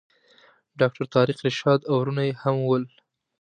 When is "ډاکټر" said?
0.79-1.05